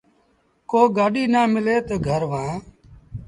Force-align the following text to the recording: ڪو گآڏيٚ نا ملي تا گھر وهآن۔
ڪو 0.69 0.81
گآڏيٚ 0.97 1.31
نا 1.33 1.41
ملي 1.53 1.75
تا 1.87 1.95
گھر 2.07 2.21
وهآن۔ 2.31 2.57